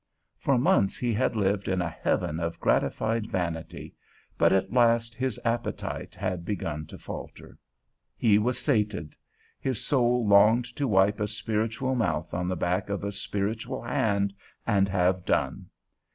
[0.39, 3.93] For months he had lived in a heaven of gratified vanity,
[4.35, 7.59] but at last his appetite had begun to falter.
[8.17, 9.15] He was sated;
[9.59, 14.33] his soul longed to wipe a spiritual mouth on the back of a spiritual hand,
[14.65, 15.67] and have done.